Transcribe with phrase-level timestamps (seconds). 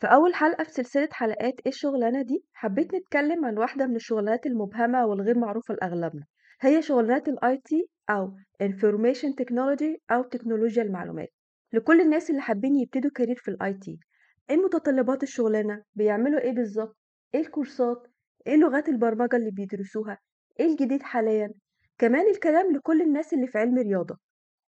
[0.00, 4.46] في أول حلقة في سلسلة حلقات إيه الشغلانة دي حبيت نتكلم عن واحدة من الشغلانات
[4.46, 6.24] المبهمة والغير معروفة لأغلبنا.
[6.60, 11.28] هي شغلانات ال IT أو Information Technology أو تكنولوجيا المعلومات.
[11.72, 13.98] لكل الناس اللي حابين يبتدوا كارير في ال IT
[14.50, 16.96] إيه متطلبات الشغلانة؟ بيعملوا إيه بالظبط؟
[17.34, 18.06] إيه الكورسات؟
[18.46, 20.18] إيه لغات البرمجة اللي بيدرسوها؟
[20.60, 21.50] إيه الجديد حاليا؟
[21.98, 24.16] كمان الكلام لكل الناس اللي في علم رياضة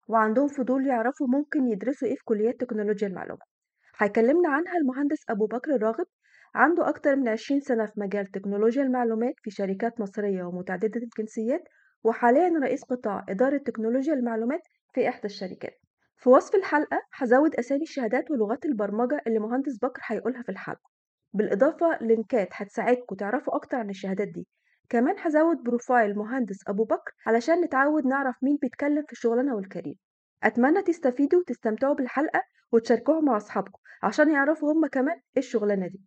[0.08, 3.53] وعندهم فضول يعرفوا ممكن يدرسوا إيه في كليات تكنولوجيا المعلومات
[3.98, 6.06] هيكلمنا عنها المهندس أبو بكر الراغب
[6.54, 11.62] عنده أكتر من 20 سنة في مجال تكنولوجيا المعلومات في شركات مصرية ومتعددة الجنسيات
[12.04, 14.60] وحاليا رئيس قطاع إدارة تكنولوجيا المعلومات
[14.94, 15.80] في إحدى الشركات.
[16.16, 20.90] في وصف الحلقة هزود أسامي الشهادات ولغات البرمجة اللي مهندس بكر هيقولها في الحلقة.
[21.32, 24.46] بالإضافة link ات هتساعدكم تعرفوا أكتر عن الشهادات دي.
[24.88, 29.96] كمان هزود profile مهندس أبو بكر علشان نتعود نعرف مين بيتكلم في الشغلانة وال career
[30.44, 36.00] أتمنى تستفيدوا وتستمتعوا بالحلقة وتشاركوها مع أصحابكم عشان يعرفوا هم كمان إيه الشغلانة دي.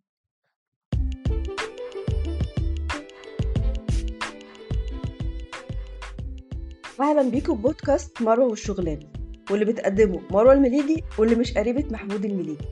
[7.00, 9.06] أهلا بيكم بودكاست مروة والشغلانة
[9.50, 12.64] واللي بتقدمه مروة المليجي واللي مش قريبة محمود المليجي.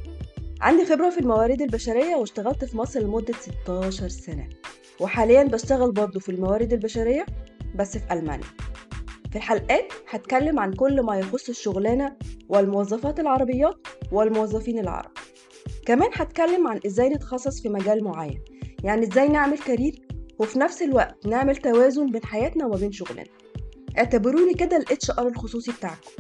[0.61, 4.49] عندي خبرة في الموارد البشرية واشتغلت في مصر لمدة 16 سنة
[5.01, 7.27] وحاليا بشتغل برضه في الموارد البشرية
[7.75, 8.47] بس في ألمانيا.
[9.31, 12.17] في الحلقات هتكلم عن كل ما يخص الشغلانة
[12.49, 15.11] والموظفات العربيات والموظفين العرب.
[15.87, 18.45] كمان هتكلم عن إزاي نتخصص في مجال معين
[18.85, 20.07] يعني إزاي نعمل career
[20.39, 23.25] وفي نفس الوقت نعمل توازن بين حياتنا وما بين شغلنا.
[23.99, 26.11] اعتبروني كده ال HR الخصوصي بتاعكم.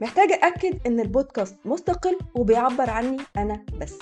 [0.00, 3.98] محتاجة أكد إن البودكاست مستقل وبيعبر عني أنا بس.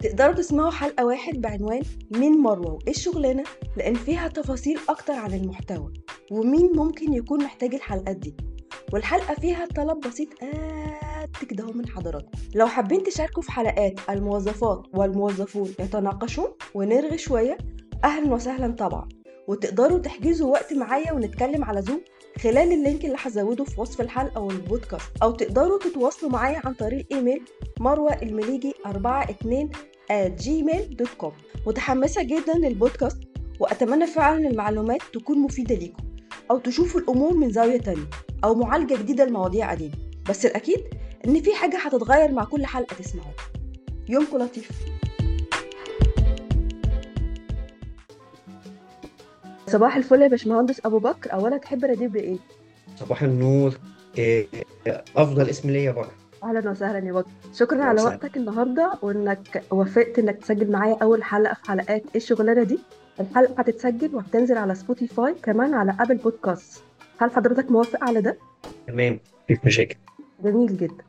[0.00, 3.44] تقدروا تسمعوا حلقة واحد بعنوان مين مروة وإيه الشغلانة؟
[3.76, 5.92] لأن فيها تفاصيل أكتر عن المحتوى.
[6.32, 8.36] ومين ممكن يكون محتاج الحلقات دي؟
[8.92, 10.28] والحلقة فيها طلب بسيط
[11.40, 12.30] قد كده من حضراتكم.
[12.54, 17.58] لو حابين تشاركوا في حلقات الموظفات والموظفون يتناقشون ونرغي شوية
[18.04, 19.08] أهلا وسهلا طبعا.
[19.48, 22.00] وتقدروا تحجزوا وقت معايا ونتكلم على زوم
[22.38, 25.10] خلال ال link اللي هزوده في وصف الحلقة والبودكاست.
[25.22, 27.42] أو تقدروا تتواصلوا معايا عن طريق إيميل
[27.80, 29.70] مروة المليجي 42
[30.12, 31.32] at gmail.com
[31.66, 33.18] متحمسة جدا للبودكاست
[33.60, 36.11] وأتمنى فعلا المعلومات تكون مفيدة ليكم.
[36.50, 38.04] أو تشوفوا الأمور من زاوية تانية
[38.44, 39.94] أو معالجة جديدة لمواضيع قديمة.
[40.28, 40.84] بس الأكيد
[41.26, 43.34] إن في حاجة هتتغير مع كل حلقة تسمعوها.
[44.08, 44.70] يومكم لطيف.
[49.66, 51.32] صباح الفل يا باشمهندس أبو بكر.
[51.32, 52.38] اولا تحب رديف بإيه؟
[52.96, 53.78] صباح النور.
[54.18, 54.46] إيه،
[55.16, 56.10] أفضل اسم ليا بقى
[56.42, 58.14] أهلا وسهلا يا بكر شكرا على وسهلا.
[58.16, 62.78] وقتك النهارده وإنك وافقت إنك تسجل معايا أول حلقة في حلقات إيه الشغلانة دي.
[63.20, 66.82] الحلقة هتتسجل وهتنزل على Spotify كمان على Apple Podcast
[67.18, 68.36] هل حضرتك موافق على ده؟
[68.86, 69.96] تمام مفيش مشاكل.
[70.44, 71.04] جميل جدا.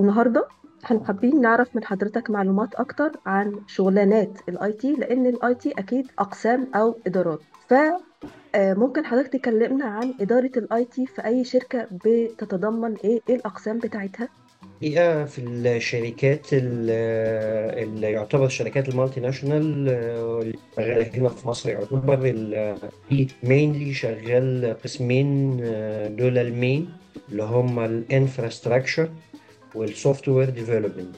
[0.00, 0.46] النهارده
[0.84, 6.06] إحنا حابين نعرف من حضرتك معلومات أكتر عن شغلانات ال IT لأن ال IT أكيد
[6.18, 7.40] أقسام أو إدارات.
[7.68, 7.74] ف
[8.54, 13.78] آه، ممكن حضرتك تكلمنا عن إدارة ال IT في أي شركة بتتضمن إيه؟ إيه الأقسام
[13.78, 14.28] بتاعتها؟
[14.80, 16.90] حقيقة في الشركات ال-
[17.82, 21.70] اللي يعتبر الشركات ال multinational آه، اللي شغالة هنا في مصر.
[21.70, 22.16] يعتبر
[23.42, 26.88] mainly شغال قسمين آه، دول ال main
[27.28, 29.08] اللي هم ال infrastructure
[29.74, 31.16] وال software development.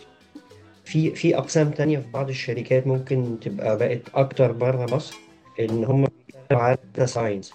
[0.85, 5.17] في في أقسام تانية في بعض الشركات ممكن تبقى بقت أكتر بره مصر
[5.61, 7.53] إن هم بيشتغلوا على science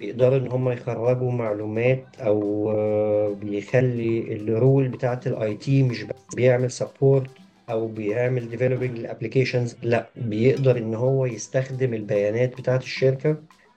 [0.00, 6.70] بيقدروا إن هم يخرجوا معلومات أو آه، بيخلي ال role بتاعت ال IT مش بيعمل
[6.70, 7.30] support
[7.70, 13.36] أو بيعمل developing لل applications لأ بيقدر إن هو يستخدم البيانات بتاعت الشركة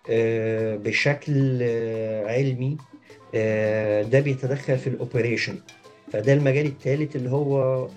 [0.09, 2.77] آه، بشكل آه، علمي
[4.11, 5.55] ده بيتدخل في ال operation
[6.13, 7.87] فده المجال الثالث اللي هو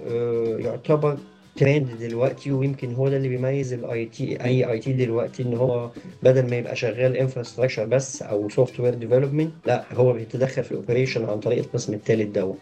[0.58, 1.18] يعتبر
[1.56, 5.90] ترند دلوقتي ويمكن هو ده اللي بيميز ال IT أي IT دلوقتي إن هو
[6.22, 11.24] بدل ما يبقى شغال infrastructure بس أو software development لأ هو بيتدخل في ال operation
[11.24, 12.58] عن طريق القسم الثالث دوت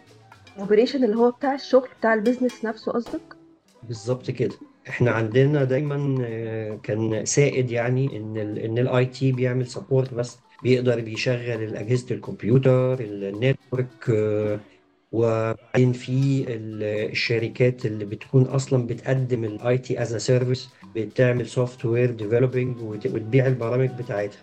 [0.59, 3.21] operation اللي هو بتاع الشغل بتاع ال business نفسه قصدك؟
[3.83, 4.55] بالظبط كده.
[4.89, 10.37] إحنا عندنا دايما آه، كان سائد يعني إن ال إن ال IT بيعمل support بس
[10.63, 14.09] بيقدر بيشغل اجهزه الكمبيوتر ال network
[15.13, 22.77] وبعدين في ال- الشركات اللي بتكون أصلا بتقدم ال IT as service بتعمل software developing
[22.81, 24.39] وتبيع البرامج بتاعتها.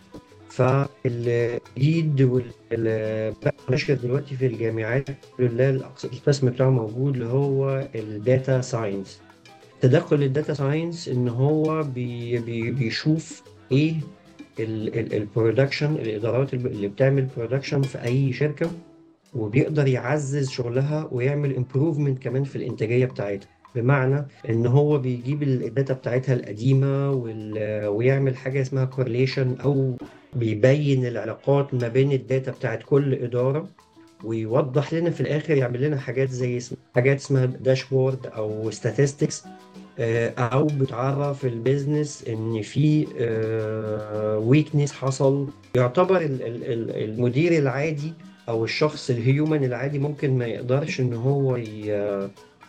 [0.51, 5.09] فالجديد واللي بقى نشر دلوقتي في الجامعات
[5.39, 5.71] لله
[6.05, 9.21] القسم بتاعه موجود اللي هو ال data science
[9.81, 13.95] تدخل ال data science إن هو بي بي بيشوف إيه
[14.61, 18.71] ال production الإدارات اللي بتعمل production في أي شركة.
[19.35, 23.49] وبيقدر يعزز شغلها ويعمل improvement كمان في الإنتاجية بتاعتها.
[23.75, 27.11] بمعنى إن هو بيجيب ال data بتاعتها القديمة
[27.89, 29.97] ويعمل حاجة اسمها correlation أو
[30.37, 33.69] بيبين العلاقات ما بين ال data بتاعت كل إدارة
[34.25, 39.47] ويوضح لنا في الآخر يعمل لنا حاجات زي اسم- حاجات اسمها dashboard أو statistics
[39.99, 43.07] آه، أو بتعرف ال business إن في
[44.47, 45.47] weakness حصل.
[45.77, 48.13] يعتبر ال- ال- ال- المدير العادي
[48.51, 51.59] أو الشخص ال human العادي ممكن ما يقدرش إن هو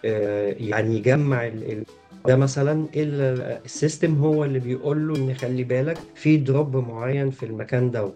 [0.06, 1.84] آه، يعني يجمع ال-
[2.28, 7.46] ده مثلا ال system هو اللي بيقول له إن خلي بالك في drop معين في
[7.46, 8.12] المكان ده.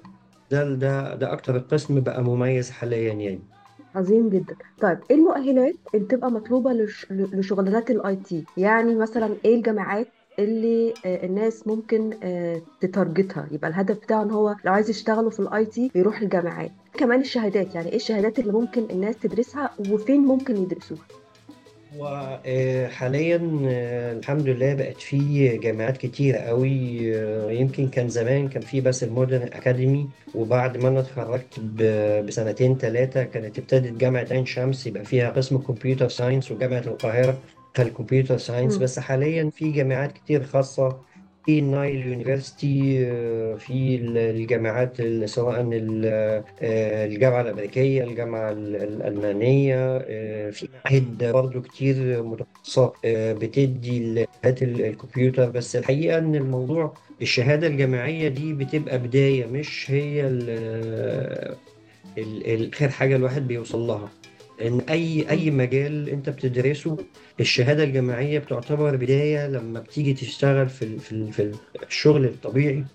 [0.52, 3.40] ده ده ده أكتر القسم بقى مميز حاليا يعني.
[3.96, 4.56] عظيم جدا.
[4.82, 7.08] طيب إيه المؤهلات اللي بتبقى مطلوبة لش...
[7.12, 10.08] لشغلانات ال IT؟ يعني مثلا إيه الجامعات
[10.40, 14.90] اللي آه، الناس ممكن آه، ت target ها؟ يبقى الهدف بتاعه إن هو لو عايز
[14.90, 16.72] يشتغلوا في ال IT يروح الجامعات.
[16.96, 21.02] كمان الشهادات يعني إيه الشهادات اللي ممكن الناس تدرسها وفين ممكن يدرسوها
[21.98, 23.40] وحاليا
[24.20, 29.09] الحمد لله بقت في جامعات كتير قوي آه، يمكن كان زمان كان في بس ال
[29.09, 31.60] Modern Academy وبعد ما أنا اتخرجت
[32.28, 37.38] بسنتين ثلاثة كانت ابتدت جامعة عين شمس يبقى فيها قسم computer science وجامعة القاهرة
[37.80, 38.78] ال computer science.
[38.78, 40.98] بس حاليا في جامعات كتير خاصة
[41.50, 45.62] ال Nile University آه، في الجامعات ال- سواء
[46.62, 53.98] آه، الجامعة الأمريكية الجامعة ال- الألمانية آه، في معاهد برضه كتير متخصصة آه، بتدي
[54.64, 55.50] ال- الكمبيوتر.
[55.50, 60.22] بس الحقيقة إن الموضوع الشهادة الجامعية دي بتبقى بداية مش هي
[62.74, 64.10] آخر حاجة الواحد بيوصل لها.
[64.62, 66.98] إن أي أي مجال أنت بتدرسه
[67.40, 71.52] الشهادة الجامعية بتعتبر بداية لما بتيجي تشتغل في في في
[71.88, 72.86] الشغل الطبيعي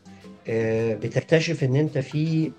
[0.49, 2.53] آه، بتكتشف إن أنت في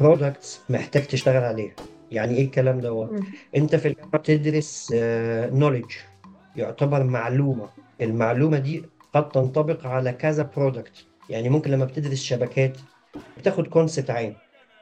[0.00, 1.72] products محتاج تشتغل عليها.
[2.12, 3.10] يعني إيه الكلام دوت.
[3.56, 4.92] أنت في الجامعة بتدرس
[5.52, 5.90] knowledge
[6.56, 7.68] يعتبر معلومة.
[8.00, 8.82] المعلومة دي
[9.14, 10.92] قد تنطبق على كذا product
[11.30, 12.78] يعني ممكن لما بتدرس شبكات
[13.38, 14.34] بتاخد concept عام.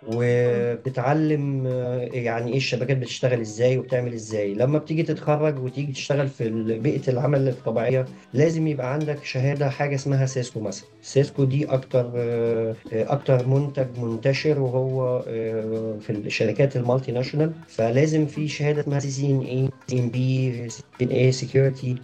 [0.07, 4.55] وبتتعلم آه، يعني إيه الشبكات بتشتغل إزاي وبتعمل إزاي.
[4.55, 8.05] لما بتيجي تتخرج وتيجي تشتغل في بيئة العمل الطبيعية
[8.35, 10.89] لازم يبقى عندك شهادة حاجة اسمها Cisco مثلا.
[11.03, 17.53] Cisco دي أكتر آه، آه، أكتر منتج منتشر وهو آه، في الشركات ال multinational.
[17.69, 21.97] فلازم في شهادة اسمها سي سي إن اي سي إن بي سي إن اي سكيورتي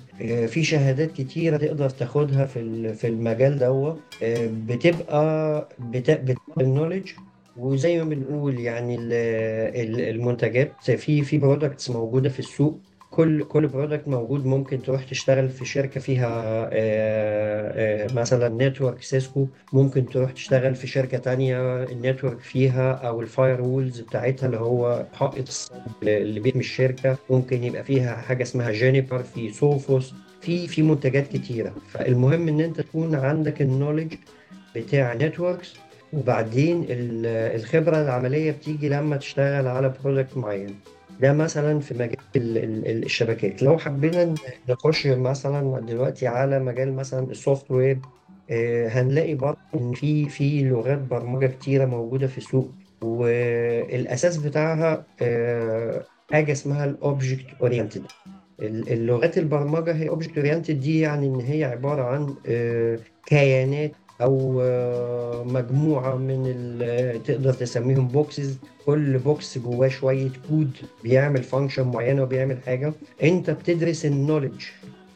[0.49, 7.11] في شهادات كتيرة تقدر تاخدها في في المجال دوت آه، بتبقى بت- بتبقى ال knowledge
[7.59, 9.13] وزي ما بنقول يعني ال-
[9.81, 12.81] ال- المنتجات في في products موجودة في السوق.
[13.11, 16.29] كل كل product موجود ممكن تروح تشتغل في شركة فيها
[16.73, 23.21] آه، آه، مثلا network Cisco ممكن تروح تشتغل في شركة تانية ال network فيها أو
[23.21, 25.71] ال firewalls بتاعتها اللي هو حائط
[26.03, 27.17] اللي بيحمي الشركة.
[27.31, 31.75] ممكن يبقى فيها حاجة اسمها Juniper في Sophos في في منتجات كتيرة.
[31.89, 34.15] فالمهم إن أنت تكون عندك ال knowledge
[34.77, 35.75] بتاع networks
[36.17, 37.27] وبعدين ال-
[37.61, 40.75] الخبرة العملية بتيجي لما تشتغل على product معين.
[41.21, 43.63] ده مثلا في مجال ال- ال- ال- الشبكات.
[43.63, 44.35] لو حبينا
[44.69, 47.99] نخش مثلا دلوقتي على مجال مثلا ال software
[48.51, 52.71] آه، هنلاقي برضه إن في في لغات برمجة كتيرة موجودة في السوق.
[53.03, 58.03] والأساس بتاعها آه، حاجة اسمها ال object oriented
[58.61, 63.93] اللغات البرمجة هي object oriented دي يعني إن هي عبارة عن آه، كيانات
[64.23, 70.71] أو آه، مجموعة من ال- تقدر تسميهم boxes كل box جواه شوية كود
[71.05, 72.93] بيعمل function معينة وبيعمل حاجة.
[73.23, 74.65] أنت بتدرس ال knowledge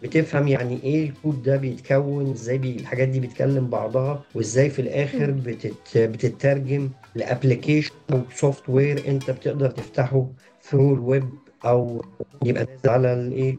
[0.03, 5.31] بتفهم يعني إيه الكود ده بيتكون إزاي بي الحاجات دي بتكلم بعضها وإزاي في الآخر.
[5.31, 10.27] بتت بتترجم ل application أو software أنت بتقدر تفتحه
[10.63, 11.29] through ال web
[11.65, 12.05] أو
[12.45, 13.57] يبقى نازل على الإيه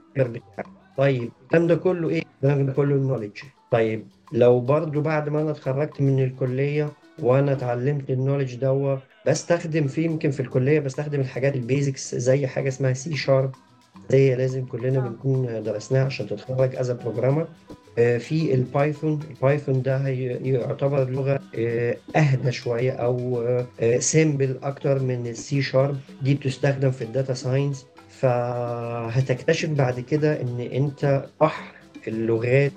[0.97, 3.31] طيب الكلام ده كله إيه؟ الكلام ده كله ال knowledge
[3.71, 8.97] طيب لو برضو بعد ما أنا اتخرجت من الكلية وأنا اتعلمت ال knowledge دوا
[9.27, 13.51] بستخدم فيه يمكن في الكلية بستخدم الحاجات ال basics زي حاجة اسمها C Sharp
[14.09, 15.01] زي لازم كلنا آه.
[15.09, 17.47] بنكون درسناها عشان تتخرج as programmer
[17.95, 23.45] في ال Python ال Python ده يعتبر لغة آه، أهدى شوية أو
[23.99, 30.41] simple أكتر من ال C Sharp دي بتستخدم في ال data science فهتكتشف بعد كده
[30.41, 31.73] إن أنت بحر
[32.07, 32.71] اللغات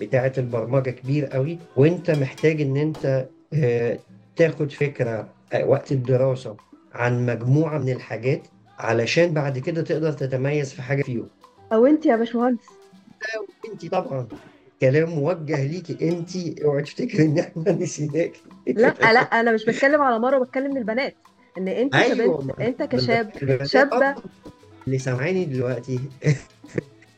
[0.00, 3.98] بتاعة البرمجة كبير قوي وانت محتاج ان انت آه،
[4.36, 6.56] تاخد فكرة آه، وقت الدراسة
[6.92, 8.42] عن مجموعة من الحاجات
[8.78, 11.28] علشان بعد كده تقدر تتميز في حاجة فيهم.
[11.72, 12.64] أو انت يا باشمهندس.
[13.72, 14.28] انت طبعا.
[14.80, 18.40] كلام موجه ليكي انت اوعي تفتكري إن إحنا نسيناكي.
[18.66, 21.14] لا لا أنا مش بتكلم على مروه بتكلم للبنات.
[21.58, 22.18] إن انت كبنت
[22.58, 23.30] ما انت كشاب
[23.64, 24.14] شابة
[24.86, 26.00] اللي سامعاني دلوقتي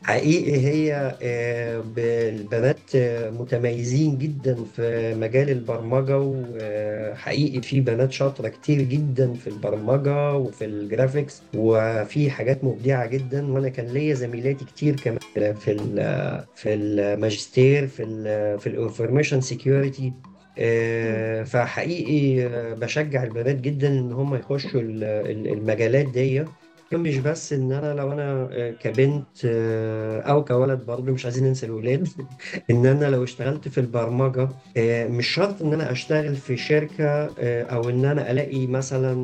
[0.03, 8.81] حقيقي هي آه، البنات آه، متميزين جدا في مجال البرمجة وحقيقي في بنات شاطرة كتير
[8.81, 14.95] جدا في البرمجة وفي ال graphics وفي حاجات مبدعة جدا وأنا كان ليا زميلاتي كتير
[14.95, 15.53] كمان في
[16.55, 20.13] في الماجستير في ال في ال information security
[20.59, 21.43] مم.
[21.45, 26.45] فحقيقي آه، بشجع البنات جدا إن هم يخشوا ال- ال- المجالات دي
[26.93, 31.65] مش بس إن أنا لو أنا آه، كبنت آه، أو كولد برضه مش عايزين ننسى
[31.65, 32.07] الولاد
[32.71, 37.29] إن أنا لو اشتغلت في البرمجة آه، مش شرط إن أنا أشتغل في شركة
[37.63, 39.15] أو إن أنا ألاقي مثلا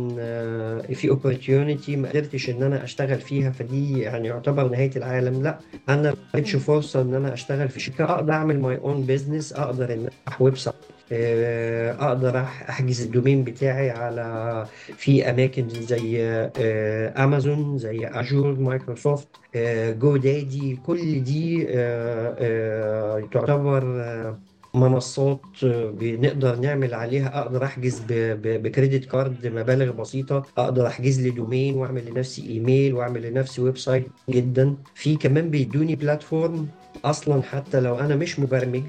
[0.94, 6.16] في opportunity ما قدرتش إن أنا أشتغل فيها فدي يعني يعتبر نهاية العالم لا أنا
[6.36, 6.42] ما.
[6.44, 10.95] فرصة إن أنا أشتغل في شركة أقدر أعمل my own business أقدر إن أفتح website
[11.12, 14.66] أقدر أح- أحجز ال domain بتاعي على
[14.98, 16.22] في أماكن زي
[16.58, 24.40] آه، أمازون زي Azure Microsoft آه، GoDaddy كل دي آه، آه، تعتبر آه،
[24.74, 31.30] منصات آه، بنقدر نعمل عليها أقدر أحجز ب credit card مبالغ بسيطة أقدر أحجز لي
[31.32, 34.78] domain وأعمل لنفسي إيميل وأعمل لنفسي website جدا.
[34.94, 36.68] في كمان بيدوني platform
[37.06, 38.84] أصلا حتى لو أنا مش مبرمج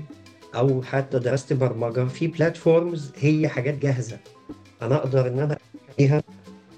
[0.54, 4.18] أو حتى درست برمجه في platforms هي حاجات جاهزة
[4.82, 5.56] أنا أقدر إن أنا
[5.96, 6.22] فيها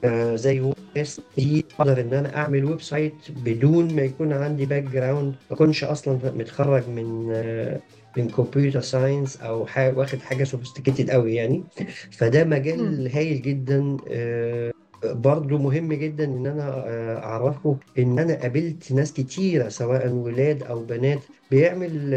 [0.04, 5.56] آه، زي WordPress دي أقدر إن أنا أعمل website بدون ما يكون عندي background ما
[5.56, 7.80] اكونش أصلا متخرج من آه،
[8.16, 11.64] من computer science أو حاجة واخد حاجة sophisticated قوي يعني
[12.10, 12.44] فده.
[12.44, 14.72] مجال هايل جدا آه،
[15.04, 20.84] برضو مهم جدا إن أنا آه، أعرفه إن أنا قابلت ناس كتيرة سواء ولاد أو
[20.84, 22.10] بنات بيعمل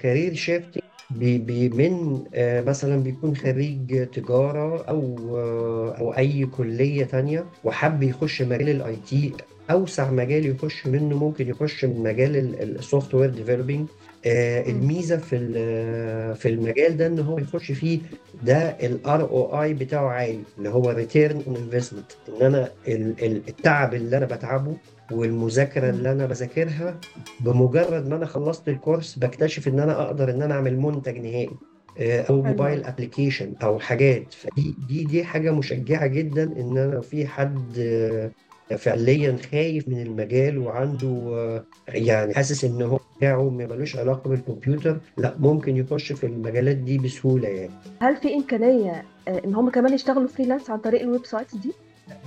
[0.00, 0.78] career shift
[1.10, 8.42] بي من آه، مثلا بيكون خريج تجارة أو آه، أو أي كلية تانية وحب يخش
[8.42, 9.32] مجال ال IT
[9.70, 13.88] أوسع مجال يخش منه ممكن يخش من مجال ال software developing
[14.26, 14.32] مم.
[14.76, 17.98] الميزة في ال- في المجال ده إن هو يخش فيه
[18.42, 24.26] ده ال ROI بتاعه عالي اللي هو return on investment ال- ال- التعب اللي أنا
[24.26, 24.76] بتعبه
[25.12, 25.98] والمذاكرة مم.
[25.98, 27.00] اللي أنا بذاكرها
[27.40, 31.50] بمجرد ما أنا خلصت ال course بكتشف إن أنا أقدر إن أنا أعمل منتج نهائي
[31.98, 32.84] آه، أو mobile.
[32.84, 38.30] application أو حاجات فدي دي دي حاجة مشجعة جدا إن أنا في حد آه،
[38.76, 45.34] فعليا خايف من المجال وعنده آه، يعني حاسس إن هو بتاعه ملوش علاقة بالكمبيوتر لا
[45.38, 47.70] ممكن يخش في المجالات دي بسهولة يعني
[48.02, 51.72] هل في إمكانية آه، إن هم كمان يشتغلوا freelance عن طريق ال websites دي؟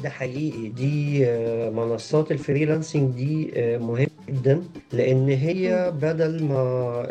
[0.04, 4.64] ده حقيقي دي آه، منصات ال freelancing دي مهمة جدا
[4.94, 5.30] لأن مم.
[5.30, 7.06] هي بدل ما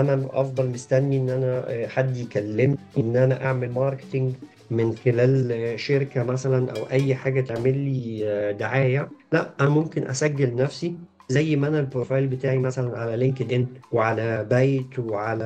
[0.00, 4.34] أنا أفضل مستني إن أنا آه، حد يكلمني إن أنا أعمل marketing
[4.70, 9.10] من خلال شركة مثلا أو أي حاجة تعمل لي آه، دعاية.
[9.32, 14.44] لا أنا ممكن أسجل نفسي زي ما أنا ال profile بتاعي مثلا على LinkedIn وعلى
[14.50, 15.44] Bayt وعلى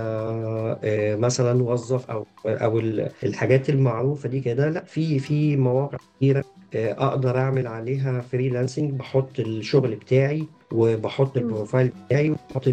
[0.84, 4.68] آه، مثلا وظف أو أو ال- الحاجات المعروفة دي كده.
[4.68, 6.44] لا في في مواقع كتيرة
[6.74, 11.36] آه، أقدر أعمل عليها freelancing بحط الشغل بتاعي وبحط.
[11.36, 12.68] ال profile بتاعي وبحط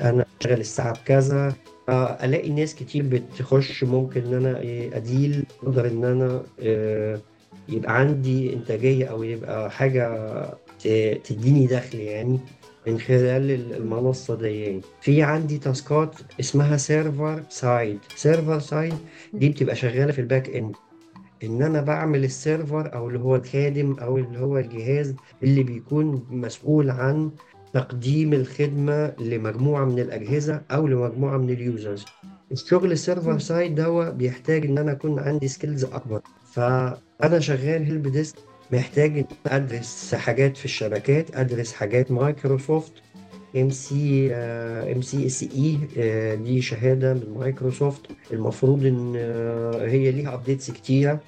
[0.00, 1.52] أنا شغال الساعة بكذا.
[1.88, 7.20] ألاقي ناس كتير بتخش ممكن إن أنا إيه، أقدر أقدر إن أنا آه،
[7.68, 10.28] يبقى عندي إنتاجية أو يبقى حاجة
[11.24, 12.40] تديني دخل يعني
[12.86, 13.74] من خلال.
[13.74, 18.94] المنصة دي يعني في عندي task ات اسمها server side server side
[19.34, 20.74] دي بتبقى شغالة في ال back end
[21.44, 26.26] إن أنا بعمل ال server أو اللي هو الخادم أو اللي هو الجهاز اللي بيكون
[26.30, 27.30] مسؤول عن
[27.74, 32.04] تقديم الخدمة لمجموعة من الأجهزة أو لمجموعة من ال users.
[32.52, 33.38] الشغل ال server مم.
[33.38, 36.20] side ده بيحتاج إن أنا أكون عندي skills أكبر.
[36.52, 38.36] فأنا شغال help desk
[38.72, 42.92] محتاج إن أنا أدرس حاجات في الشبكات أدرس حاجات مايكروسوفت
[43.56, 45.78] ام سي ام سي اس اي
[46.36, 48.00] دي شهادة من مايكروسوفت
[48.32, 51.20] المفروض إن آه، هي ليها updates كتيرة.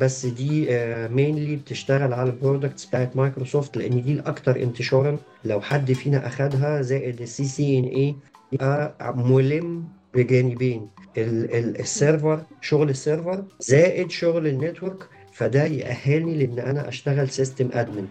[0.00, 0.66] بس دي
[1.08, 6.82] mainly بتشتغل على ال products بتاعت مايكروسوفت لأن دي الاكثر انتشارا لو حد فينا أخدها
[6.82, 8.16] زائد ال CCNA
[8.52, 10.88] يبقى ملم بجانبين.
[11.16, 17.68] ال server شغل ال server زائد شغل ال network فده يأهلني لأن أنا أشتغل system
[17.72, 18.06] admin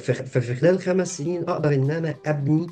[0.00, 2.66] ففي خلال خمس سنين أقدر إن أنا أبني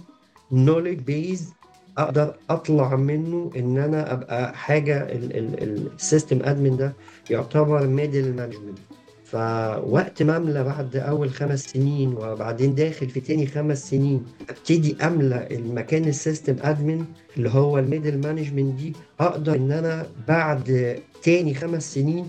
[0.53, 1.53] knowledge base
[1.99, 6.93] أقدر أطلع منه إن أنا أبقى حاجة ال system admin ده
[7.31, 8.79] يعتبر middle management
[9.25, 15.49] فوقت ما أملى بعد أول خمس سنين وبعدين داخل في تاني خمس سنين أبتدي أملى
[15.51, 17.05] المكان ال system admin
[17.37, 22.27] اللي هو ال middle management دي أقدر إن أنا بعد تاني خمس سنين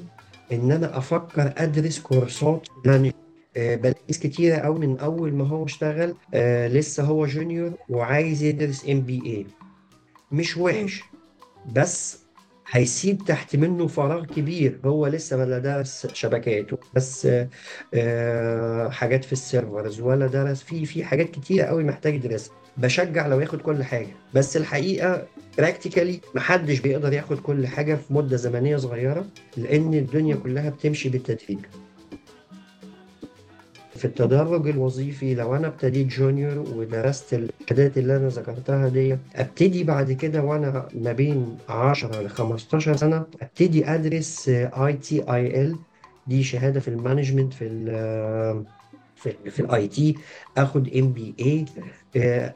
[0.51, 3.15] إن أنا أفكر أدرس course ات management
[3.57, 8.43] آه، بلاقي ناس كتيرة أوي من أول ما هو اشتغل آه، لسه هو junior وعايز
[8.43, 9.45] يدرس MBA
[10.31, 10.57] مش.
[10.57, 11.01] وحش.
[11.75, 12.19] بس
[12.71, 14.79] هيسيب تحت منه فراغ كبير.
[14.85, 17.49] هو لسه ولا درس شبكات بس آه،
[17.93, 22.55] آه، حاجات في ال servers ولا درس في في حاجات كتيرة قوي محتاج يدرسها.
[22.77, 24.07] بشجع لو ياخد كل حاجة.
[24.33, 25.27] بس الحقيقة
[25.57, 29.25] practically محدش بيقدر ياخد كل حاجة في مدة زمنية صغيرة
[29.57, 30.35] لأن الدنيا.
[30.35, 31.59] كلها بتمشي بالتدريج.
[33.99, 40.11] في التدرج الوظيفي لو أنا ابتديت junior ودرست الشهادات اللي أنا ذكرتها دي ابتدي بعد
[40.11, 45.75] كده وأنا ما بين 10 ل 15 سنة ابتدي أدرس ITIL.
[46.27, 48.65] دي شهادة في ال management في ال
[49.15, 50.15] في في ال IT.
[50.57, 51.65] آخد MBA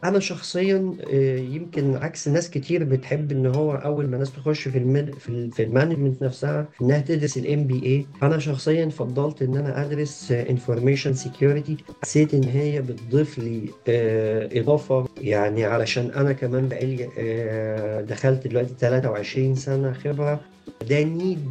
[0.03, 4.77] أنا شخصيا آه، يمكن عكس ناس كتير بتحب إن هو أول ما ناس تخش في
[4.77, 9.57] المد في ال- في ال management نفسها إنها تدرس ال MBA أنا شخصيا فضلت إن
[9.57, 16.67] أنا أدرس information security حسيت إن هي بتضيف لي آه، إضافة يعني علشان أنا كمان
[16.67, 20.41] بقالي آه، دخلت دلوقتي 23 سنة خبرة.
[20.89, 21.49] ده need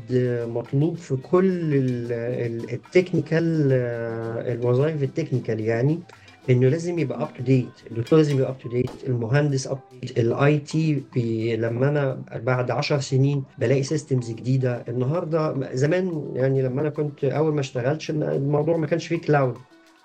[0.48, 1.70] مطلوب في كل
[2.72, 3.72] ال technical
[4.52, 5.98] الوظائف ال technical يعني.
[6.50, 9.78] إنه لازم يبقى up to date الدكتور لازم يبقى up to date المهندس up
[10.18, 11.02] ال IT
[11.56, 14.84] لما أنا بعد 10 سنين بلاقي systems جديدة.
[14.88, 19.54] النهارده زمان يعني لما أنا كنت أول ما اشتغلت الموضوع ما كانش فيه cloud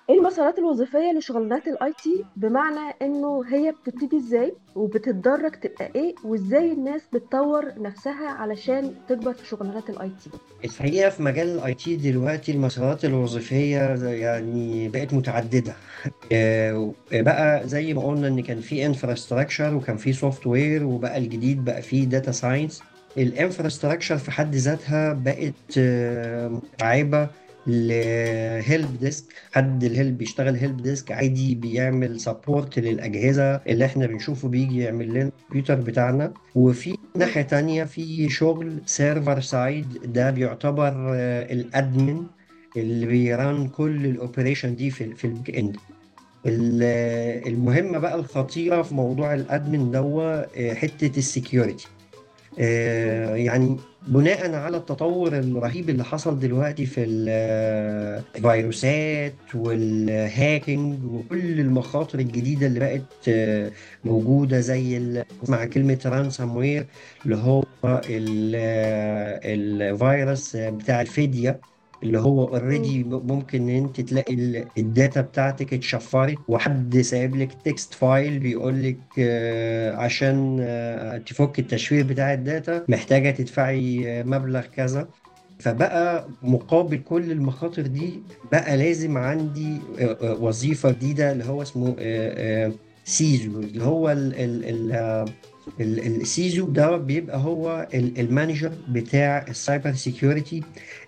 [0.10, 6.72] إيه المسارات الوظيفية لشغلانات ال IT بمعنى انه هي بتبتدي إزاي وبتتدرج تبقى إيه وازاي
[6.72, 10.29] الناس بتطور نفسها علشان تكبر في شغلانات ال IT؟
[10.66, 15.76] الحقيقة في مجال ال IT دلوقتي المسارات الوظيفية يعني بقت متعددة.
[16.32, 21.82] آه، بقى زي ما قلنا إن كان في infrastructure وكان في software وبقى الجديد بقى
[21.82, 22.84] في data science
[23.17, 27.29] ال infrastructure في حد ذاتها بقت آه، متشعبة.
[27.67, 34.05] ل help desk حد ال help بيشتغل help desk عادي بيعمل support للأجهزة اللي إحنا
[34.05, 36.97] بنشوفه بيجي يعمل لنا الكمبيوتر بتاعنا وفي.
[37.17, 42.23] ناحية تانية في شغل server side ده بيعتبر آه، ال admin
[42.77, 45.78] اللي بي run كل ال operation دي في في ال back end
[46.45, 51.88] ال- المهمة بقى الخطيرة في موضوع ال admin دوت آه، حتة ال security.
[53.36, 57.30] يعني بناء على التطور الرهيب اللي حصل دلوقتي في ال-
[58.36, 63.72] الفيروسات وال hacking وكل المخاطر الجديدة اللي بقت آه،
[64.04, 66.88] موجودة زي مع كلمة ransomware
[67.26, 68.56] اللي هو ال-
[69.46, 71.63] الفيروس بتاع الفدية
[72.03, 72.43] اللي هو.
[72.47, 78.83] already ممكن إن أنت تلاقي ال- data بتاعتك اتشفرت وحد سايب لك text file بيقول
[78.83, 85.07] لك آه، عشان آه، تفك التشفير بتاع ال data محتاجة تدفعي آه، مبلغ كذا
[85.60, 89.77] فبقى مقابل كل المخاطر دي بقى لازم عندي
[90.21, 91.95] وظيفة جديدة اللي هو اسمه
[93.06, 95.29] CISO اللي هو ال ال ال ال-
[95.80, 100.63] ال CISO ده بيبقى هو ال- manager بتاع ال cyber security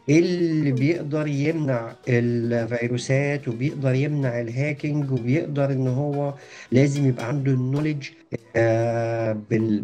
[0.09, 0.71] اللي.
[0.71, 6.33] بيقدر يمنع الفيروسات وبيقدر يمنع ال hacking وبيقدر إن هو
[6.71, 8.09] لازم يبقى عنده ال knowledge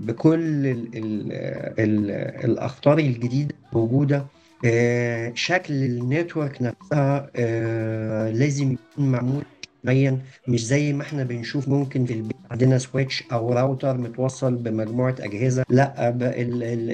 [0.07, 0.33] بكل
[0.67, 1.31] ال ال
[1.79, 2.11] ال
[2.51, 4.25] الأخطار الجديدة موجودة
[4.65, 9.43] آه، شكل ال network نفسها آه، لازم يكون معمول
[9.85, 15.15] معين مش زي ما إحنا بنشوف ممكن في البيت عندنا switch أو راوتر متوصل بمجموعة
[15.19, 15.63] أجهزة.
[15.69, 16.09] لا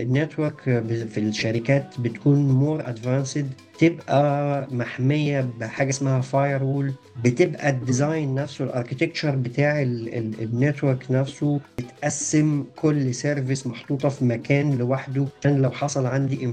[0.02, 0.62] ال network
[1.10, 3.50] في الشركات بتكون more advanced
[3.80, 11.60] تبقى محمية بحاجة اسمها firewall بتبقى ال design نفسه ال architecture بتاع ال network نفسه
[11.78, 15.26] بتقسم كل service محطوطة في مكان لوحده.
[15.40, 16.50] عشان لو حصل عندي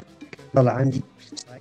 [0.54, 1.02] حصل عندي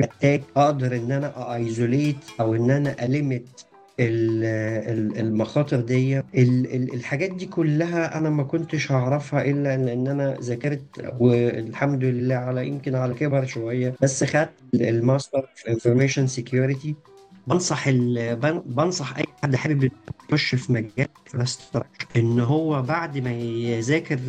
[0.02, 3.67] attack أقدر إن أنا isolate أو إن أنا limit
[4.00, 6.20] المخاطر دي.
[6.20, 6.24] ال-
[6.76, 10.84] ال- الحاجات دي كلها أنا ما كنتش هعرفها إلا لأن أنا ذاكرت
[11.20, 16.96] والحمد لله على يمكن على كبر شوية بس خدت الماستر في information security
[17.48, 18.36] بنصح ال...
[18.36, 19.90] بن- بنصح أي حد حابب
[20.30, 24.20] يخش في مجال infrastructure إن هو بعد ما يذاكر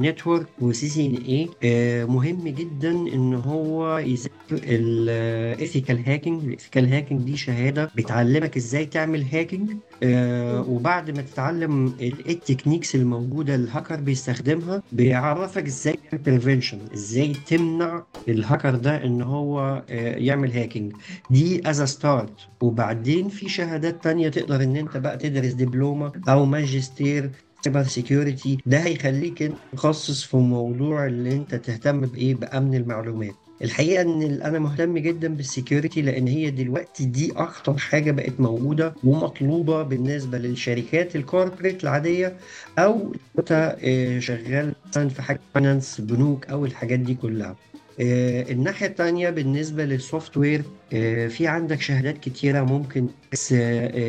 [0.00, 7.36] network و CCNA مهم جدا إن هو يذاكر ال ethical hacking ال ethical hacking دي
[7.36, 9.70] شهادة بتعلمك إزاي تعمل hacking
[10.02, 10.64] مم.
[10.68, 19.04] وبعد ما تتعلم ال- techniques الموجودة الهاكر بيستخدمها بيعرفك إزاي prevention إزاي تمنع الهاكر ده
[19.04, 20.92] إن هو آه، يعمل hacking
[21.30, 27.30] ده as start وبعدين في شهادات تانية تقدر إن أنت بقى تدرس دبلومة أو ماجستير
[27.64, 33.34] cyber security ده هيخليك انت متخصص في موضوع اللي أنت تهتم بإيه؟ بأمن المعلومات.
[33.62, 38.40] الحقيقة إن ال- أنا مهتم جدا بال security لأن هي دلوقتي دي أخطر حاجة بقت
[38.40, 42.36] موجودة ومطلوبة بالنسبة للشركات ال corporate العادية
[42.78, 47.56] أو أنت آه، شغال مثلا في حاجة finance بنوك أو الحاجات دي كلها.
[48.00, 53.54] آه، الناحية التانية بالنسبة لل software آه، في عندك شهادات كتيرة ممكن بس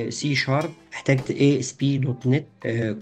[0.10, 2.46] سي شارب احتجت ASP.NET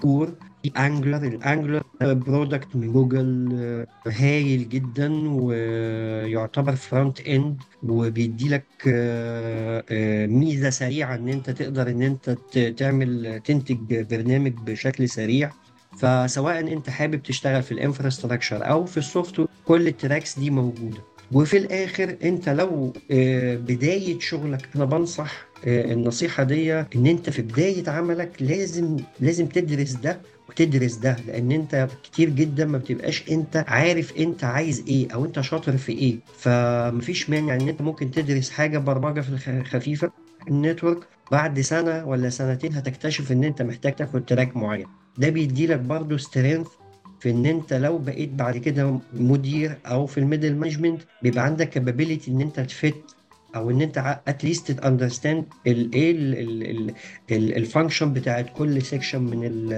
[0.02, 0.36] Core
[0.78, 8.68] Angular ال Angular product من جوجل آه، هايل جدا ويعتبر front end وبيدي لك
[10.30, 12.30] ميزة سريعة إن أنت تقدر إن أنت
[12.78, 15.52] تعمل تنتج برنامج بشكل سريع.
[15.98, 20.50] فسواء انت حابب تشتغل في ال infrastructure أو في ال software كل ال tracks دي
[20.50, 20.98] موجودة.
[21.32, 27.42] وفي الآخر انت لو آه، بداية شغلك أنا بنصح آه، النصيحة دي إن انت في
[27.42, 33.64] بداية عملك لازم لازم تدرس ده وتدرس ده لأن انت كتير جدا ما بتبقاش انت
[33.68, 36.18] عارف انت عايز إيه أو انت شاطر في إيه.
[36.38, 40.12] فمفيش مانع إن انت ممكن تدرس حاجة برمجة في الخ- خفيفة.
[40.48, 44.86] ال network بعد سنة ولا سنتين هتكتشف إن انت محتاج تاخد track معين.
[45.18, 46.68] ده بيديلك برضه strength
[47.20, 51.70] في إن أنت لو بقيت بعد كده مدير أو في ال middle management بيبقى عندك
[51.70, 52.96] capability إن أنت تفت
[53.56, 56.12] أو إن أنت at least understand الايه
[57.32, 59.70] ال function بتاعت كل section من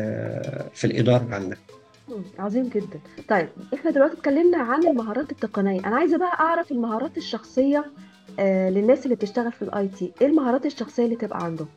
[0.74, 1.58] في الإدارة عندك.
[2.40, 3.00] عظيم جدا.
[3.30, 5.80] طيب إحنا دلوقتي اتكلمنا عن المهارات التقنية.
[5.80, 7.86] أنا عايزة بقى أعرف المهارات الشخصية
[8.40, 11.68] آه للناس اللي بتشتغل في ال IT إيه المهارات الشخصية اللي تبقى عندهم؟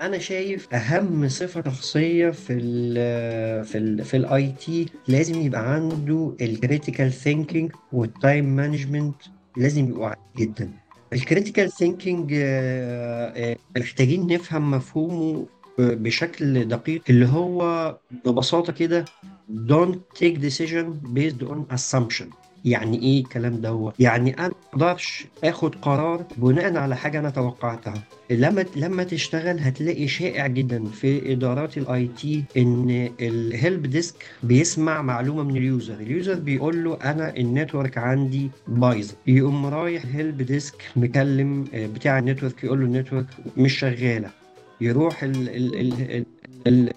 [0.00, 6.36] أنا شايف أهم صفة شخصية في ال في ال في ال IT لازم يبقى عنده
[6.40, 9.14] ال critical thinking وال time management
[9.56, 10.70] لازم يبقوا عالي جدا.
[11.12, 12.34] ال critical thinking
[13.78, 15.46] محتاجين نفهم مفهومه
[15.80, 19.04] آه، بشكل دقيق اللي هو ببساطة كده
[19.50, 22.26] don't take decision based on assumption.
[22.64, 28.02] يعني إيه الكلام ده يعني أنا أقدرش آخد قرار بناء على حاجة أنا توقعتها.
[28.30, 35.02] لما لما تشتغل هتلاقي شائع جدا في إدارات ال IT إن ال help desk بيسمع
[35.02, 35.94] معلومة من ال user.
[35.94, 39.10] ال user بيقول له أنا ال network عندي بايظ.
[39.26, 44.30] يقوم رايح help desk مكلم آه، بتاع ال network يقول له ال network مش شغالة.
[44.80, 46.24] يروح ال ال ال
[46.66, 46.92] ال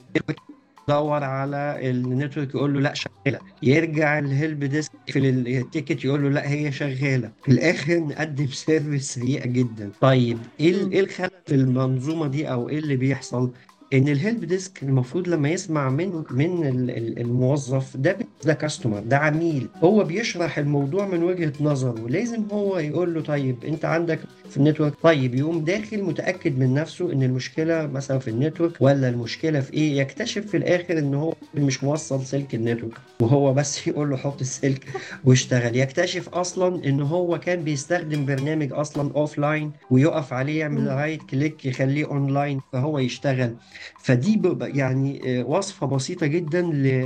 [0.91, 3.39] يدور على ال network يقول له لا شغالة.
[3.63, 7.31] يرجع ال help desk في ال ticket يقول له لا هي شغالة.
[7.43, 9.91] في الآخر نقدم service سيئه جدا.
[10.01, 10.91] طيب إيه.
[10.91, 13.51] إيه الخلل في المنظومة دي أو إيه اللي بيحصل؟
[13.93, 18.99] إن ال help desk المفروض لما يسمع من من ال- ال- الموظف ده ده customer
[18.99, 24.19] ده عميل هو بيشرح الموضوع من وجهة نظره لازم هو يقول له طيب أنت عندك
[24.49, 28.71] في ال network طيب يقوم داخل متأكد من نفسه إن المشكلة مثلا في ال network
[28.79, 33.53] ولا المشكلة في إيه يكتشف في الآخر إن هو مش موصل سلك ال network وهو
[33.53, 34.85] بس يقول له حط السلك
[35.23, 40.87] واشتغل يكتشف أصلا إن هو كان بيستخدم برنامج أصلا offline ويقف عليه يعمل.
[40.87, 43.55] right click يخليه اونلاين فهو يشتغل
[43.99, 46.61] فدي يعني آه، وصفة بسيطة جدا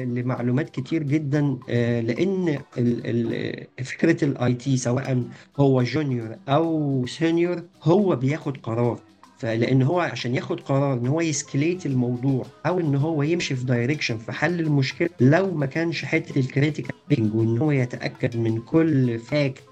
[0.06, 2.60] لمعلومات كتير جدا آه، لأن
[3.84, 5.24] فكرة ال IT سواء
[5.60, 9.00] هو junior أو senior هو بياخد قرار.
[9.38, 13.66] فلأن هو عشان ياخد قرار إن هو ي escalate الموضوع أو إن هو يمشي في
[13.66, 16.96] direction في حل المشكلة لو ما كانش حتة ال critical
[17.34, 19.64] وإن هو يتأكد من كل fact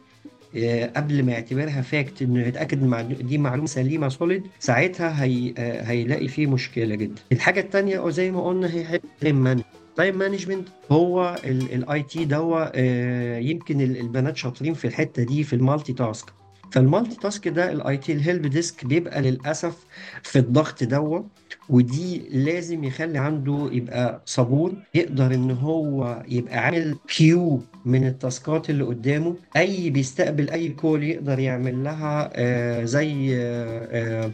[0.96, 6.28] قبل ما يعتبرها fact إنه يتأكد إن دي معلومة سليمة solid ساعتها هي آه، هيلاقي
[6.28, 7.22] فيه مشكلة جدا.
[7.32, 9.64] الحاجة الثانية زي ما قلنا هي time
[9.96, 15.54] time management هو ال IT دوا آه، يمكن ال- البنات شاطرين في الحتة دي في
[15.56, 16.26] ال multitask.
[16.72, 19.78] فال multitask ده ال IT ال help desk بيبقى للأسف
[20.24, 21.22] في الضغط دوا.
[21.70, 28.84] ودي لازم يخلي عنده يبقى صبور يقدر إن هو يبقى عامل queue من التاسكات اللي
[28.84, 34.32] قدامه أي بيستقبل أي call يقدر يعمل لها آه زي آه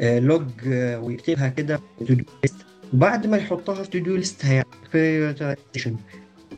[0.00, 1.80] آه log آه ويكتبها كده
[2.92, 4.66] بعد ما يحطها في to do list هيعمل.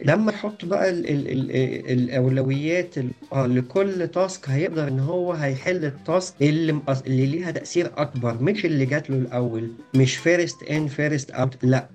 [0.04, 5.84] لما يحط بقى ال ال ال الأولويات ال- آه، لكل task هيقدر إن هو هيحل
[5.84, 10.88] ال task اللي اللي ليها تأثير أكبر مش اللي جات له الأول مش first in
[10.88, 11.88] first out لأ.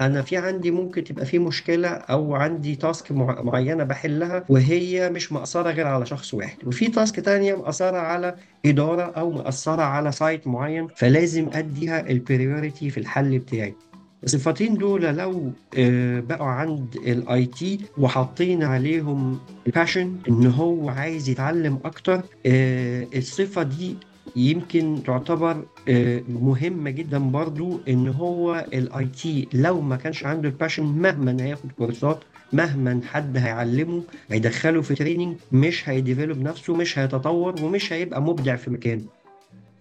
[0.00, 5.32] أنا في عندي ممكن تبقى في مشكلة أو عندي task مع- معينة بحلها وهي مش
[5.32, 6.56] مأثرة غير على شخص واحد.
[6.66, 8.34] وفي task تانية مأثرة على
[8.66, 13.74] إدارة أو مأثرة على site معين فلازم أديها ال priority في الحل بتاعي.
[14.24, 21.28] الصفتين دول لو آه، بقوا عند ال IT وحاطين عليهم ال passion إن هو عايز
[21.28, 23.96] يتعلم أكتر آه، الصفة دي
[24.36, 30.52] يمكن تعتبر آه، مهمة جدا برضو إن هو ال IT لو ما كانش عنده ال
[30.52, 32.18] passion مهما هياخد كورسات
[32.52, 38.56] مهما حد هيعلمه هيدخله في training مش هي develop نفسه مش هيتطور ومش هيبقى مبدع
[38.56, 39.02] في مكانه.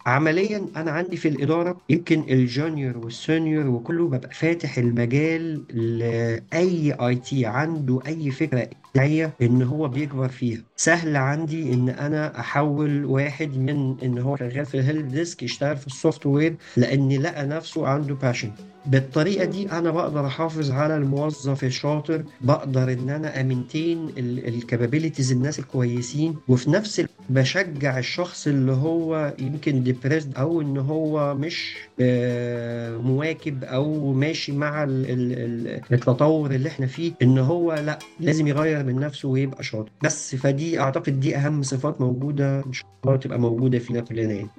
[0.05, 5.65] عمليا أنا عندي في الإدارة يمكن ال junior وال senior وكله ببقى فاتح المجال
[5.99, 10.60] لأي IT عنده أي فكرة ابداعيه إن هو بيكبر فيها.
[10.75, 15.77] سهل عندي إن أنا أحول واحد من إن هو شغال في ال help desk يشتغل
[15.77, 18.51] في ال software لأن لقى نفسه عنده passion
[18.86, 25.32] بالطريقة دي أنا بقدر أحافظ على الموظف الشاطر بقدر إن أنا أ maintain ال capabilities
[25.32, 32.97] الناس الكويسين وفي نفس بشجع الشخص اللي هو يمكن depressed أو إن هو مش آه،
[32.97, 38.47] مواكب أو ماشي مع ال- ال- ال- التطور اللي إحنا فيه إن هو لأ لازم
[38.47, 39.91] يغير من نفسه ويبقى شاطر.
[40.04, 44.50] بس فدي أعتقد دي أهم صفات موجودة إن شاء الله تبقى موجودة فينا كلنا يعني.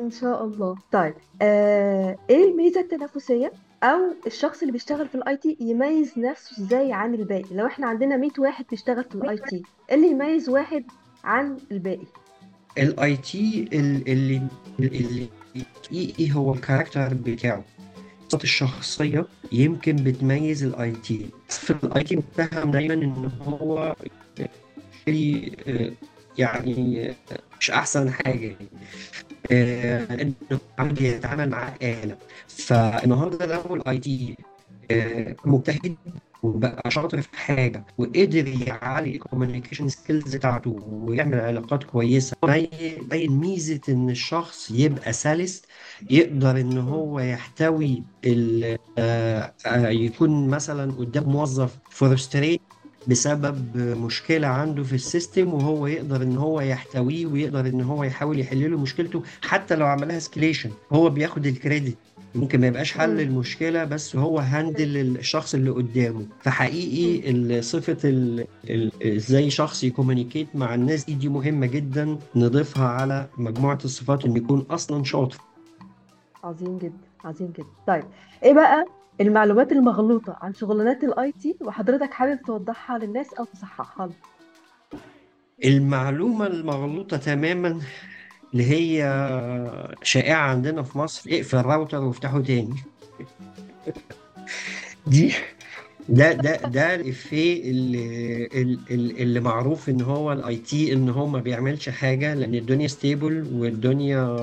[0.00, 0.76] إن شاء الله.
[0.92, 6.92] طيب آه إيه الميزة التنافسية؟ أو الشخص اللي بيشتغل في ال IT يميز نفسه إزاي
[6.92, 10.84] عن الباقي؟ لو إحنا عندنا 100 واحد بيشتغل في ال IT إيه اللي يميز واحد
[11.24, 12.06] عن الباقي؟
[12.78, 14.42] ال IT اللي
[14.78, 15.28] اللي
[15.92, 17.64] إيه هو ال character بتاعه؟
[18.28, 23.96] الصفات الشخصية يمكن بتميز ال IT في ال IT متهم دايما إن هو
[25.68, 25.90] آه،
[26.38, 27.14] يعني آه،
[27.60, 28.46] مش أحسن حاجة.
[28.46, 28.68] يعني
[29.52, 30.94] آه، إنه عم
[31.46, 32.16] مع آلة.
[32.48, 34.36] فالنهاردة لو ال IT
[35.44, 35.96] مجتهد.
[36.42, 43.80] وبقى شاطر في حاجة وقدر يعلي ال communication skills بتاعته ويعمل علاقات كويسة باين ميزة
[43.88, 45.62] إن الشخص يبقى سلس
[46.10, 48.02] يقدر إن هو يحتوي
[48.98, 52.60] آه، آه، يكون مثلا قدام موظف frustrated
[53.08, 58.40] بسبب مشكلة عنده في ال system وهو يقدر إن هو يحتويه ويقدر إن هو يحاول
[58.40, 61.98] يحل له مشكلته حتى لو عملها escalation هو بياخد ال credit
[62.34, 63.18] ممكن ما يبقاش حل مم.
[63.20, 66.26] المشكلة بس هو handle الشخص اللي قدامه.
[66.40, 72.18] فحقيقي ال- إزاي شخص ي communicate مع الناس دي دي مهمة جدا.
[72.36, 75.38] نضيفها على مجموعة الصفات انه يكون أصلا شاطر.
[76.44, 77.66] عظيم جدا عظيم جدا.
[77.86, 78.04] طيب
[78.42, 78.84] إيه بقى
[79.20, 84.14] المعلومات المغلوطة عن شغلانات ال IT وحضرتك حابب توضحها للناس أو تصححها لهم
[85.64, 87.80] المعلومة المغلوطة تماما
[88.52, 89.02] اللي هي
[90.02, 91.30] شائعة عندنا في مصر.
[91.30, 92.74] اقفل الراوتر وافتحه تاني.
[95.06, 95.32] دي
[96.08, 98.48] ده ده ده الإفيه اللي,
[99.20, 104.36] اللي, معروف إن هو ال IT إن هو ما بيعملش حاجة لأن الدنيا stable والدنيا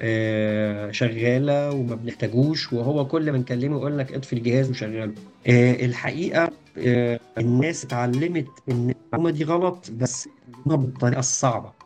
[0.00, 5.12] آه، شغالة وما بنحتاجوش وهو كل ما نكلمه يقول لك اطفي الجهاز وشغله.
[5.46, 11.81] آه، الحقيقة آه، الناس اتعلمت إن المعلومة دي غلط بس اتعلموها بالطريقة الصعبة.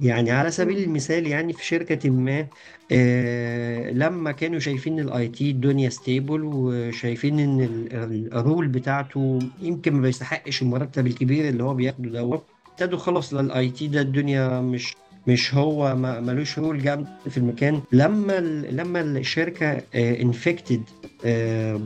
[0.00, 0.78] يعني على سبيل.
[0.78, 2.46] المثال يعني في شركة ما
[2.92, 9.38] آه لما كانوا شايفين ال IT الدنيا stable وشايفين إن ال- ال- ال role بتاعته
[9.62, 14.60] يمكن ما بيستحقش المرتب الكبير اللي هو بياخده دوت ابتدوا خلاص ال IT ده الدنيا
[14.60, 14.94] مش
[15.26, 20.82] مش هو ما ملوش role جامد في المكان لما ال- لما الشركة infected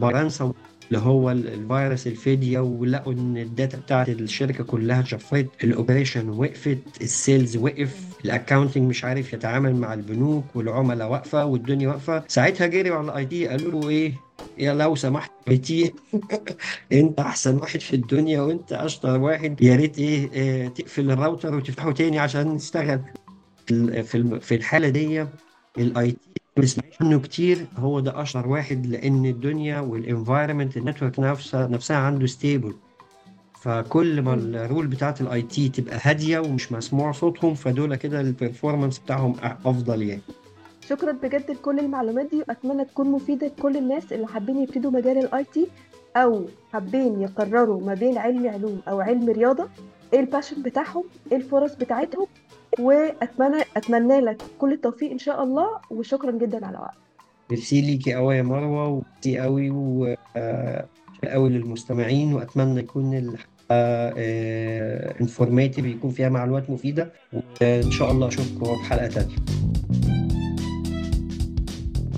[0.01, 0.53] ب ransom
[0.91, 6.29] اللي هو ال- الفيروس الفدية ولقوا إن ال data بتاعت الشركة كلها اتشفرت ال operation
[6.29, 12.25] وقفت ال sales وقف ال accounting مش عارف يتعامل مع البنوك والعملاء واقفة والدنيا واقفة.
[12.29, 14.15] ساعتها جريوا على ال IT قالوا له إيه؟
[14.59, 15.93] يا لو سمحت IT
[16.93, 19.63] أنت أحسن واحد في الدنيا وأنت أشطر واحد.
[19.63, 23.01] يا ريت إيه آه تقفل الراوتر وتفتحه تاني عشان نشتغل.
[24.05, 25.27] في في الحالة دي
[25.79, 27.67] ال IT ما بنسمعش عنه كتير.
[27.77, 32.75] هو ده أشهر واحد لأن الدنيا وال environment ال network نفسها نفسها عنده stable
[33.61, 34.35] فكل ما.
[34.35, 39.35] ال role بتاعت ال IT تبقى هادية ومش مسموع صوتهم فدول كده ال performance بتاعهم
[39.43, 40.23] أفضل يعني.
[40.89, 45.45] شكرا بجد لكل المعلومات دي وأتمنى تكون مفيدة لكل الناس اللي حابين يبتدوا مجال ال
[45.45, 45.67] IT
[46.17, 49.69] أو حابين يقرروا ما بين علم علوم أو علم رياضة
[50.13, 52.27] إيه ال passion بتاعهم إيه الفرص بتاعتهم.
[52.79, 56.99] واتمنى أتمنى لك كل التوفيق إن شاء الله وشكرا جدا على وقتك
[57.51, 59.71] ميرسي ليكي قوي يا مروة وميرسي قوي
[60.37, 60.87] آه،
[61.25, 63.51] قوي للمستمعين وأتمنى يكون الحلقة
[65.21, 69.37] informative يكون فيها معلومات مفيدة وإن شاء الله أشوفكم في حلقة تانية.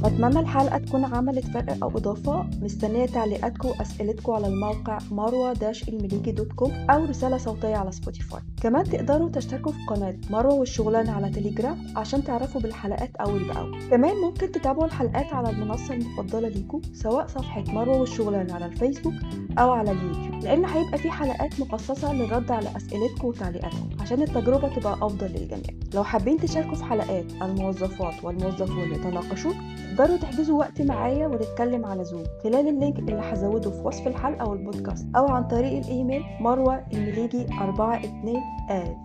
[0.04, 2.46] أتمنى الحلقة تكون عملت فرق أو إضافة.
[2.62, 5.54] مستنية تعليقاتكم وأسئلتكم على الموقع مروة
[5.88, 11.12] المليجي dot com أو رسالة صوتية على سبوتيفاي كمان تقدروا تشتركوا في قناة مروة والشغلانة
[11.12, 13.78] على تليجرام عشان تعرفوا بالحلقات أول بأول.
[13.90, 19.14] كمان ممكن تتابعوا الحلقات على المنصة المفضلة ليكم سواء صفحة مروة والشغلانة على الفيسبوك
[19.58, 20.44] أو على اليوتيوب.
[20.44, 25.82] لأن هيبقى في حلقات مخصصة للرد على أسئلتكم وتعليقاتكم عشان التجربة تبقى أفضل للجميع.
[25.94, 29.52] لو حابين تشاركوا في حلقات الموظفات والموظفون يتناقشوا
[29.96, 34.48] تقدروا تحجزوا وقت معايا ونتكلم على زوم خلال ال link اللي هزوده في وصف الحلقة
[34.48, 38.34] والبودكاست أو عن طريق الإيميل مروة المليجي 42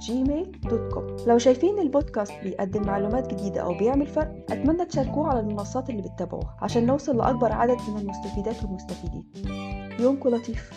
[0.08, 6.02] gmail.com لو شايفين البودكاست بيقدم معلومات جديدة أو بيعمل فرق أتمنى تشاركوه على المنصات اللي
[6.02, 9.23] بتتابعوها عشان نوصل لأكبر عدد من المستفيدات والمستفيدين.
[10.00, 10.71] يومكم لطيف.